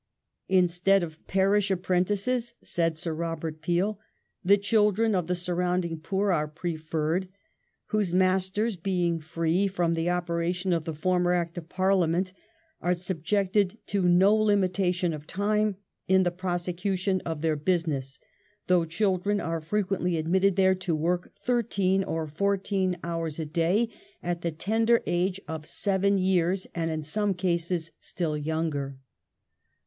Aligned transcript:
"In 0.57 0.67
stead 0.67 1.03
of 1.03 1.23
parish 1.27 1.69
apprentices," 1.69 2.55
said 2.63 2.97
Sir 2.97 3.13
Robert 3.13 3.61
Peel, 3.61 3.99
"the 4.43 4.57
children 4.57 5.13
of 5.13 5.27
the 5.27 5.35
surrounding 5.35 5.99
poor 5.99 6.31
are 6.31 6.47
preferred, 6.47 7.27
whose 7.89 8.11
master, 8.11 8.67
being 8.81 9.19
free 9.19 9.67
from 9.67 9.93
the 9.93 10.09
operation 10.09 10.73
of 10.73 10.85
the 10.85 10.95
former 10.95 11.33
Act 11.33 11.55
of 11.59 11.69
Parliament, 11.69 12.33
are 12.81 12.95
sub 12.95 13.23
jected 13.23 13.77
to 13.85 14.01
no 14.09 14.33
limitation 14.35 15.13
of 15.13 15.27
time 15.27 15.75
in 16.07 16.23
the 16.23 16.31
prosecution 16.31 17.21
of 17.23 17.41
their 17.43 17.55
business, 17.55 18.19
though 18.65 18.85
children 18.85 19.39
are 19.39 19.61
frequently 19.61 20.17
admitted 20.17 20.55
there 20.55 20.73
to 20.73 20.95
work 20.95 21.31
thirteen 21.39 22.03
or 22.03 22.25
fourteen 22.25 22.97
hours 23.03 23.37
a 23.37 23.45
day 23.45 23.87
at 24.23 24.41
the 24.41 24.49
tender 24.49 25.03
age 25.05 25.39
of 25.47 25.67
seven 25.67 26.17
years, 26.17 26.65
and 26.73 26.89
in 26.89 27.03
some 27.03 27.35
cases 27.35 27.91
still 27.99 28.35
younger". 28.35 28.97